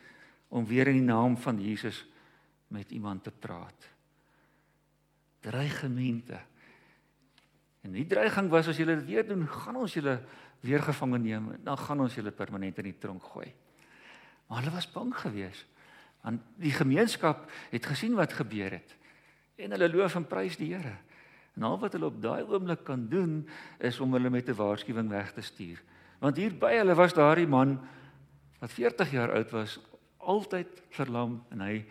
[0.49, 2.05] om weer in die naam van Jesus
[2.69, 3.89] met iemand te praat.
[5.41, 6.41] Dreigemente.
[7.81, 10.19] En die dreiging was as julle dit weer doen, gaan ons julle
[10.61, 13.49] weer gevange neem en dan gaan ons julle permanent in die tronk gooi.
[14.49, 15.67] Maar hulle was bang geweest.
[16.25, 18.97] Want die gemeenskap het gesien wat gebeur het.
[19.57, 20.97] En hulle loof en prys die Here.
[21.59, 23.41] En al wat hulle op daai oomblik kan doen
[23.83, 25.83] is om hulle met 'n waarskuwing weg te stuur.
[26.19, 27.81] Want hier by hulle was daardie man
[28.61, 29.81] wat 40 jaar oud was,
[30.17, 31.85] altyd verlam en hy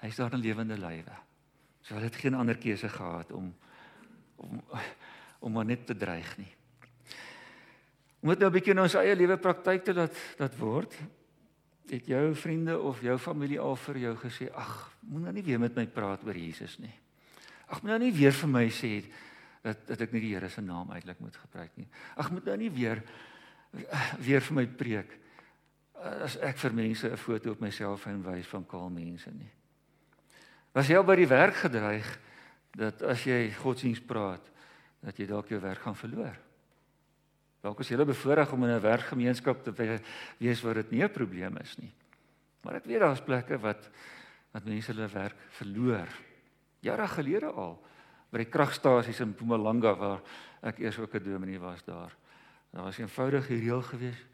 [0.00, 1.16] hy's daar in lewende lywe.
[1.82, 3.54] So hulle het geen ander keuse gehad om
[4.36, 4.62] om
[5.38, 6.54] om maar net te dreig nie.
[8.20, 10.94] Om dit nou 'n bietjie in ons eie lewe praktyk te laat dat word.
[11.90, 15.58] Het jou vriende of jou familie al vir jou gesê, "Ag, moenie nou nie weer
[15.58, 17.02] met my praat oor Jesus nie."
[17.72, 18.92] Ag moet nou nie weer vir my sê
[19.62, 21.88] dat dat ek nie die Here se naam eintlik moet gebruik nie.
[22.20, 23.00] Ag moet nou nie weer
[24.20, 25.14] weer vir my preek
[26.26, 29.50] as ek vir mense 'n foto op my selfoon wys van kaal mense nie.
[30.74, 32.18] Was jy al by die werk gedreig
[32.76, 34.50] dat as jy godsdiens praat
[35.00, 36.36] dat jy dalk jou werk gaan verloor?
[37.62, 39.72] Dalk is jy bevoorreg om in 'n werkgemeenskap te
[40.38, 41.92] wees waar dit nie 'n probleem is nie.
[42.62, 43.90] Maar ek weet daar's plekke wat
[44.52, 46.08] wat mense hulle werk verloor
[46.82, 47.76] jare gelede al
[48.32, 50.22] by die kragstasies in Mpumalanga waar
[50.62, 52.16] ek eers ook 'n dominee was daar.
[52.70, 54.26] Daar was 'n eenvoudige reël geweest: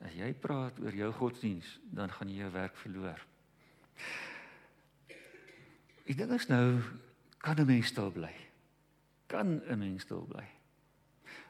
[0.00, 3.26] as jy praat oor jou godsdiens, dan gaan jy jou werk verloor.
[6.06, 6.80] Ek dink as nou
[7.38, 8.34] kan 'n mens stil bly.
[9.26, 10.46] Kan 'n mens stil bly?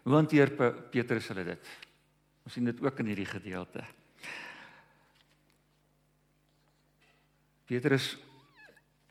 [0.02, 0.50] Hoe hanteer
[0.90, 1.68] Petrus hulle dit?
[2.44, 3.84] Ons sien dit ook in hierdie gedeelte.
[7.66, 8.16] Petrus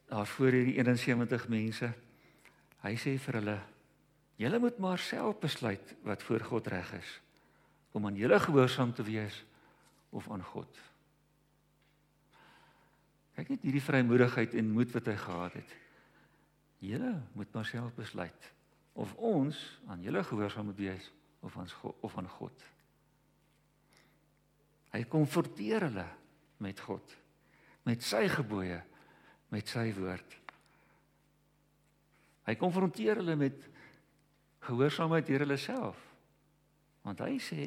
[0.10, 1.94] daar voor hierdie 71 mense.
[2.82, 3.58] Hy sê vir hulle:
[4.36, 7.22] "Julle moet maar self besluit wat voor God reg is,
[7.92, 9.44] om aan julle gehoorsaam te wees
[10.10, 10.80] of aan God."
[13.36, 15.76] Kyk net hierdie vrymoedigheid en moed wat hy gehad het.
[16.80, 18.52] Julle moet maar self besluit
[19.00, 19.56] of ons
[19.88, 22.66] aan julle gehoorsaam moet wees of aan God of aan God.
[24.92, 26.08] Hy konfronteer hulle
[26.58, 27.16] met God,
[27.86, 28.82] met sy gebooie
[29.54, 30.36] met sy woord.
[32.50, 33.58] Hy konfronteer hulle met
[34.66, 36.00] gehoorsaamheid deur hulle self.
[37.06, 37.66] Want hy sê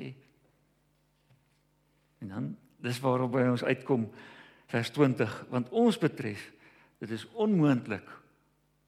[2.22, 2.50] en dan
[2.82, 4.04] dis waarop by ons uitkom
[4.70, 6.44] vers 20 want ons betref
[7.02, 8.06] dit is onmoontlik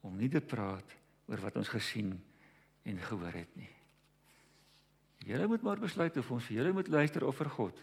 [0.06, 0.94] om nie te praat
[1.30, 2.12] oor wat ons gesien
[2.84, 3.70] en gehoor het nie.
[5.24, 7.78] Julle moet maar besluit of ons vir julle moet luister of vir God.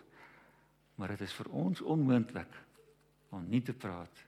[0.96, 2.60] Maar dit is vir ons onmoontlik
[3.34, 4.22] om nie te praat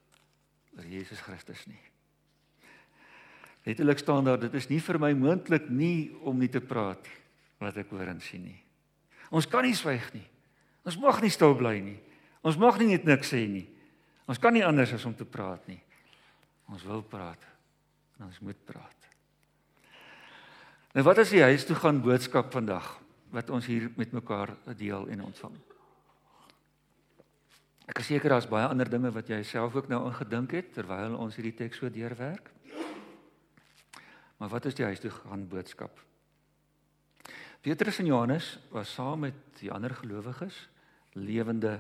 [0.78, 1.82] oor Jesus Christus nie.
[3.64, 7.08] Letterlik staan daar dit is nie vir my moontlik nie om nie te praat
[7.64, 8.60] wat ek hoor en sien nie.
[9.32, 10.26] Ons kan nie swyg nie.
[10.84, 12.00] Ons mag nie stil bly nie.
[12.44, 13.66] Ons mag nie net niks sê nie.
[14.28, 15.80] Ons kan nie anders as om te praat nie.
[16.72, 17.40] Ons wil praat.
[18.20, 19.00] En ons moet praat.
[20.94, 23.00] Nou wat is die huis toe gaan boodskap vandag
[23.34, 25.56] wat ons hier met mekaar deel en ontvang?
[27.84, 31.18] Ek is seker daar's baie ander dinge wat jy self ook nou aangedink het terwyl
[31.20, 32.48] ons hierdie teks so deurwerk.
[34.40, 36.00] Maar wat is die huis toe gaan boodskap?
[37.64, 40.56] Petrus en Johannes was saam met die ander gelowiges
[41.16, 41.78] lewende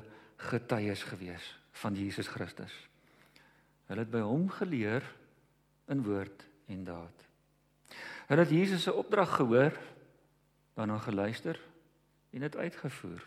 [0.51, 1.47] getuies gewees
[1.81, 2.73] van Jesus Christus.
[3.87, 5.03] Hulle het by hom geleer
[5.91, 7.25] in woord en daad.
[8.29, 9.75] Hulle het Jesus se opdrag gehoor,
[10.75, 11.59] daarna geluister
[12.31, 13.23] en dit uitgevoer.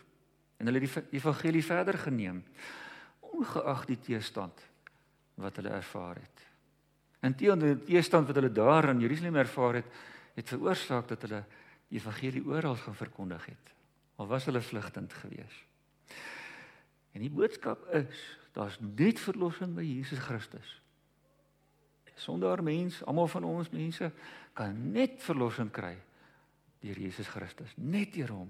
[0.57, 2.43] En hulle die evangelie verder geneem
[3.37, 4.63] ongeag die teestand
[5.37, 6.45] wat hulle ervaar het.
[7.27, 9.89] Inteendeel die teestand wat hulle daar in Jerusalem ervaar het,
[10.37, 11.43] het veroorsaak dat hulle
[11.89, 13.73] die evangelie oral gaan verkondig het.
[14.17, 15.63] Al was hulle vlugtend geweest.
[17.13, 18.19] En die boodskap is,
[18.53, 20.75] daar's net verlossing by Jesus Christus.
[22.17, 24.11] Sonder mens, almal van ons mense
[24.57, 25.95] kan net verlossing kry
[26.81, 28.49] deur Jesus Christus, net deur hom.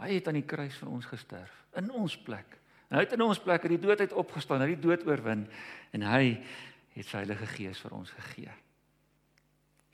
[0.00, 2.56] Hy het aan die kruis vir ons gesterf in ons plek.
[2.90, 5.44] Hy het in ons plek uit die dood uit opgestaan, hy het die dood oorwin
[5.94, 6.40] en hy
[6.96, 8.54] het sy Heilige Gees vir ons gegee.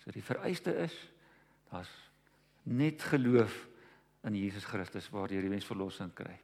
[0.01, 0.95] So die vereiste is
[1.69, 1.90] daar's
[2.64, 3.53] net geloof
[4.27, 6.35] in Jesus Christus waardeur die mens verlossing kry.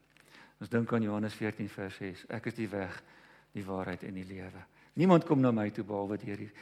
[0.63, 2.27] Ons dink aan Johannes 14 vers 6.
[2.37, 3.01] Ek is die weg,
[3.57, 4.67] die waarheid en die lewe.
[5.01, 6.53] Niemand kom na my toe behalwe deur die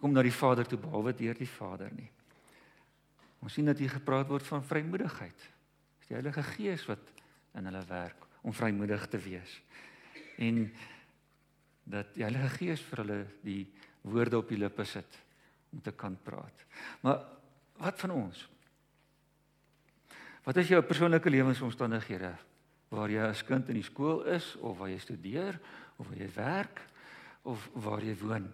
[0.00, 2.08] kom na die Vader toe behalwe deur die Vader nie.
[3.44, 5.46] Ons sien dat hier gepraat word van vrymoedigheid.
[6.10, 7.12] Die Heilige Gees wat
[7.54, 9.52] in hulle werk om vrymoedig te wees.
[10.42, 10.64] En
[11.86, 13.60] dat die Heilige Gees vir hulle die
[14.02, 15.18] woorde op die lippe sit
[15.70, 16.64] om te kan praat.
[17.06, 17.20] Maar
[17.78, 18.42] wat van ons?
[20.42, 22.32] Wat is jou persoonlike lewensomstandighede?
[22.90, 25.60] Waar jy as kind in die skool is of waar jy studeer
[25.94, 26.82] of waar jy werk
[27.46, 28.50] of waar jy woon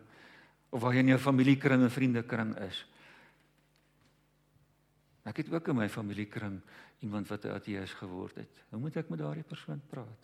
[0.77, 2.85] of waar jy in jou familiekring en vriendekring is?
[5.27, 6.61] Ek het ook in my familiekring
[7.03, 8.65] iemand wat 'n ateïs geword het.
[8.71, 10.23] Hoe moet ek met daardie persoon praat?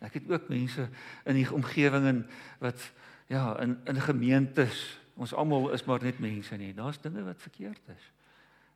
[0.00, 0.88] Ek het ook mense
[1.24, 2.26] in die omgewing en
[2.58, 2.92] wat
[3.26, 6.74] ja, in in gemeentes, ons almal is maar net mense nie.
[6.74, 8.12] Daar's dinge wat verkeerd is.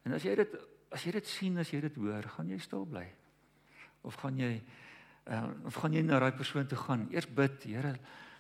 [0.03, 0.57] En as jy dit
[0.91, 3.07] as jy dit sien, as jy dit hoor, gaan jy stil bly.
[4.01, 4.63] Of gaan jy
[5.27, 7.97] uh, of gaan jy na daai persoon toe gaan, eers bid, Here,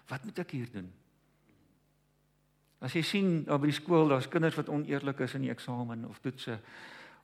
[0.06, 0.92] wat moet ek hier doen?
[2.84, 6.04] As jy sien daar by die skool, daar's kinders wat oneerlik is in die eksamen
[6.08, 6.58] of toetse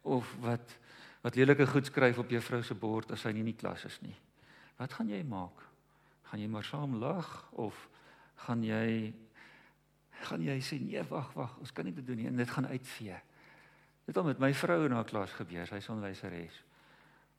[0.08, 0.78] of wat
[1.22, 4.00] wat lelike goed skryf op juffrou se bord as sy nie in die klas is
[4.02, 4.16] nie.
[4.74, 5.60] Wat gaan jy maak?
[6.30, 7.28] Gaan jy maar saam lag
[7.62, 7.76] of
[8.46, 9.12] gaan jy
[10.22, 12.66] gaan jy sê nee, wag, wag, ons kan nie dit doen nie en dit gaan
[12.66, 13.20] uitvee.
[14.06, 16.58] Dit het met my vrou in haar klas gebeur, sy is onderwyseres.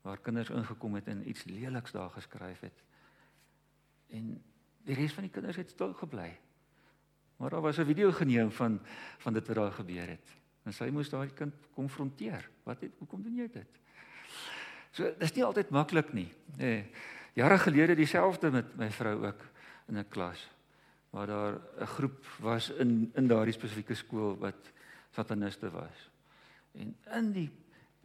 [0.04, 2.84] Waar kinders ingekom het en iets leliks daar geskryf het.
[4.16, 4.34] En
[4.88, 6.30] die res van die kinders het stil gebly.
[7.38, 8.80] Maar daar was 'n video geneem van
[9.18, 10.28] van dit wat daar gebeur het.
[10.64, 12.50] En sy moes daai kind konfronteer.
[12.64, 13.80] Wat het hoekom doen jy dit?
[14.92, 16.32] So dis nie altyd maklik nie.
[16.58, 16.86] Nee.
[17.34, 19.42] Jare gelede dieselfde met my vrou ook
[19.88, 20.50] in 'n klas
[21.14, 24.72] waar daar 'n groep was in in daardie spesifieke skool wat
[25.10, 26.10] sataniste was.
[26.72, 27.50] En in die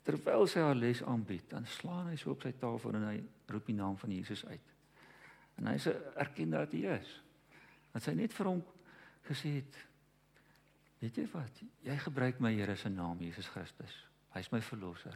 [0.02, 3.66] terwyl sy haar les aanbied, dan slaan hy so op sy tafel en hy roep
[3.66, 4.74] die naam van Jesus uit.
[5.54, 7.22] En hy sê erken dat hy is.
[7.92, 8.62] Want sy net vir hom
[9.28, 9.76] gesê het
[10.98, 11.60] weet jy wat?
[11.86, 13.92] Jy gebruik my Here se naam Jesus Christus.
[14.34, 15.14] Hy's my verlosser.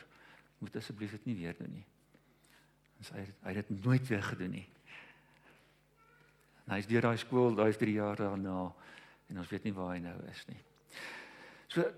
[0.62, 1.86] Moet asseblief dit nie weer doen nie.
[3.00, 4.66] En sy het hy het dit nooit weer gedoen nie.
[6.66, 8.68] En hy's deur daai skool daai 3 jaar daarna
[9.32, 10.60] en ons weet nie waar hy nou is nie.
[11.72, 11.88] So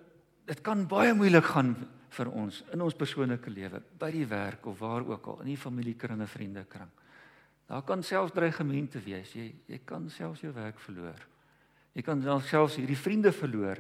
[0.49, 1.75] dit kan baie moeilik gaan
[2.15, 5.61] vir ons in ons persoonlike lewe by die werk of waar ook al in die
[5.61, 6.89] familiekringe vriendekring.
[7.69, 9.37] Daar kan selfs dreigemente wees.
[9.37, 11.34] Jy jy kan selfs jou werk verloor
[11.95, 13.79] Jy kan dan selfs hierdie vriende verloor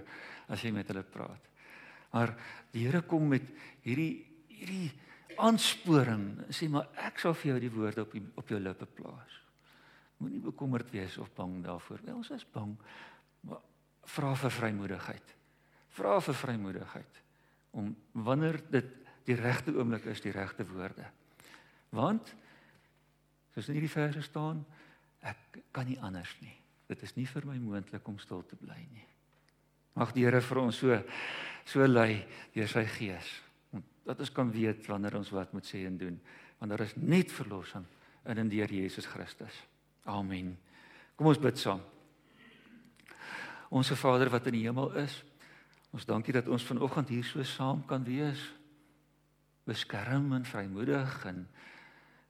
[0.52, 1.50] as jy met hulle praat.
[2.14, 2.34] Maar
[2.74, 3.46] die Here kom met
[3.82, 4.22] hierdie
[4.54, 4.92] hierdie
[5.42, 9.40] aansporing, sê maar ek sal vir jou die woorde op die, op jou lippe plaas.
[10.22, 12.04] Moenie bekommerd wees of bang daarvoor.
[12.06, 12.76] Wel, ons is bang.
[13.50, 13.60] Maar
[14.14, 15.34] vra vir vrymoedigheid.
[15.98, 17.20] Vra vir vrymoedigheid
[17.74, 17.90] om
[18.22, 18.90] wanneer dit
[19.26, 21.08] die regte oomblik is, die regte woorde.
[21.90, 22.30] Want
[23.54, 24.62] soos in hierdie verse staan,
[25.26, 26.54] ek kan nie anders nie
[26.88, 29.06] dit is nie vir my moontlik om stil te bly nie.
[29.94, 30.98] Mag die Here vir ons so
[31.64, 32.18] so lei
[32.52, 33.28] deur sy gees.
[34.04, 36.18] Dat ons kan weet wanneer ons wat moet sê en doen,
[36.58, 37.86] want daar is net verlossing
[38.28, 39.62] in en deur Jesus Christus.
[40.04, 40.52] Amen.
[41.16, 41.80] Kom ons bid saam.
[43.72, 45.16] Onse Vader wat in die hemel is,
[45.94, 48.42] ons dankie dat ons vanoggend hier so saam kan wees.
[49.64, 51.46] Beskerm en vrymoedig en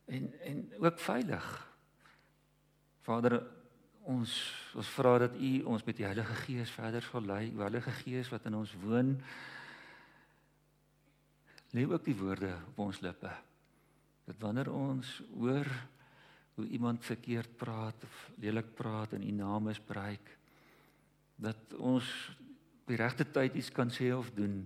[0.04, 1.44] en en ook veilig.
[3.02, 3.38] Vader,
[4.04, 4.32] ons
[4.74, 8.30] ons vra dat U ons met die Heilige Gees verder sal lei, die Heilige Gees
[8.32, 9.14] wat in ons woon.
[11.74, 13.30] Lê ook die woorde op ons lippe.
[14.26, 15.70] Dat wanneer ons hoor
[16.54, 20.30] hoe iemand verkeerd praat of lelik praat en u naam misbruik
[21.34, 22.06] dat ons
[22.84, 24.62] op die regte tyd iets kan sê of doen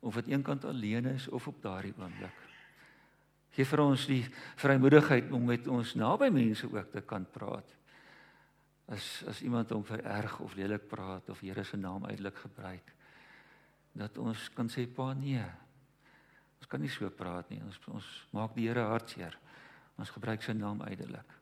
[0.00, 2.36] of dit eenkant alleen is of op daardie oomblik.
[3.56, 4.22] Gee vir ons die
[4.60, 7.79] vrymoedigheid om met ons naby mense ook te kan praat.
[8.90, 12.96] As as iemand hom vererg of lelik praat of Here se naam uitelik gebruik
[13.92, 15.42] dat ons kan sê pa nee.
[16.60, 17.58] Ons kan nie so praat nie.
[17.66, 19.36] Ons ons maak die Here hartseer.
[19.98, 21.38] Ons gebruik sy naam uitelik.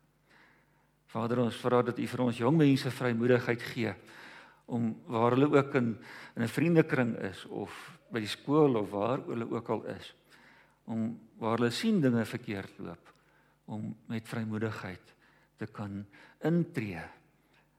[1.09, 3.95] Vader, ons vra dat U vir ons jong mense vrymoedigheid gee
[4.69, 5.97] om waar hulle ook in
[6.37, 7.73] in 'n vriendekring is of
[8.13, 10.15] by die skool of waar hulle ook al is
[10.85, 13.13] om waar hulle sien dinge verkeerd loop
[13.65, 15.15] om met vrymoedigheid
[15.57, 16.07] te kan
[16.41, 17.01] intree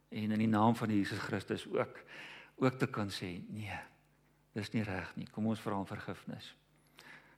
[0.10, 2.04] en in die naam van Jesus Christus ook
[2.60, 3.80] ook te kan sê nee
[4.54, 6.54] dis nie reg nie kom ons vra om vergifnis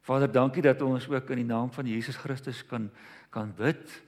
[0.02, 2.90] Vader, dankie dat ons ook in die naam van Jesus Christus kan
[3.30, 4.02] kan bid.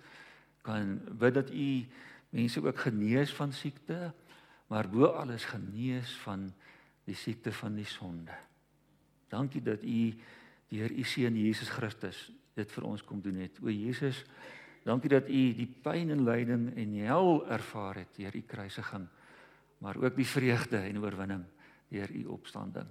[0.65, 1.85] Kan bid dat U
[2.33, 4.13] mense ook genees van siekte,
[4.67, 6.49] maar bo alles genees van
[7.05, 8.33] die siekte van die sonde.
[9.29, 10.13] Dankie dat U
[10.73, 13.61] deur U seun Jesus Christus dit vir ons kom doen het.
[13.61, 14.25] O Jesus,
[14.83, 19.07] dankie dat U die pyn en lyding en hel ervaar het deur U kruisiging,
[19.83, 21.45] maar ook die vreugde en oorwinning
[21.89, 22.89] deur U opstanding.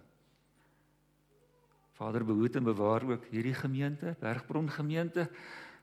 [1.92, 5.28] Vader behoed en bewaar ook hierdie gemeente, Bergbron gemeente,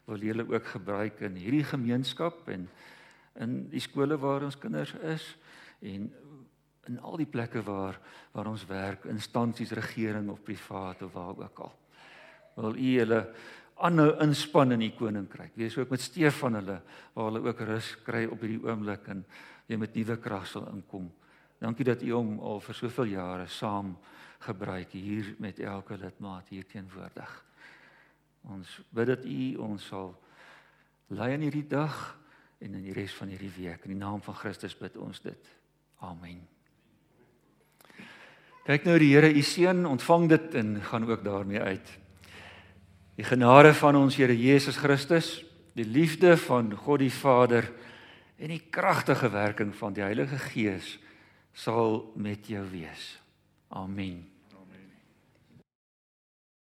[0.09, 2.65] wil julle ook gebruik in hierdie gemeenskap en
[3.39, 5.25] in die skole waar ons kinders is
[5.85, 6.09] en
[6.89, 7.99] in al die plekke waar
[8.33, 11.73] waar ons werk, instansies, regering of privaat of waar ook al.
[12.55, 13.21] Wil U hulle
[13.85, 15.55] aanhou inspann in die koninkryk.
[15.55, 16.79] Wees ook met Stefan hulle
[17.13, 19.23] waar hulle ook rus kry op hierdie oomblik en
[19.69, 21.07] jy met nuwe krag sal inkom.
[21.59, 23.95] Dankie dat U hom al vir soveel jare saam
[24.45, 27.33] gebruik hier met elke lidmaat hier teenwoordig.
[28.47, 30.13] Ons bid dat U ons sal
[31.15, 31.97] lei in hierdie dag
[32.59, 33.83] en in die res van hierdie week.
[33.85, 35.51] In die naam van Christus bid ons dit.
[36.03, 36.39] Amen.
[38.67, 41.95] Kyk nou die Here, U seun, ontvang dit en gaan ook daarmee uit.
[43.19, 45.41] Die genade van ons Here Jesus Christus,
[45.75, 47.65] die liefde van God die Vader
[48.39, 50.93] en die kragtige werking van die Heilige Gees
[51.51, 53.17] sal met jou wees.
[53.75, 54.28] Amen.